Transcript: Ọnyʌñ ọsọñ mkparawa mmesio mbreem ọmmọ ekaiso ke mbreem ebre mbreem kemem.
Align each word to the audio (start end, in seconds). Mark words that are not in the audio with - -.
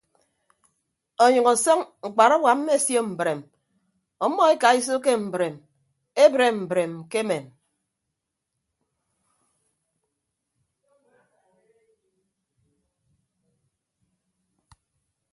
Ọnyʌñ 1.23 1.47
ọsọñ 1.53 1.79
mkparawa 2.07 2.51
mmesio 2.57 3.01
mbreem 3.11 3.41
ọmmọ 4.25 4.41
ekaiso 4.53 4.95
ke 5.05 5.11
mbreem 5.25 5.55
ebre 6.23 6.47
mbreem 6.59 6.93
kemem. 7.11 7.45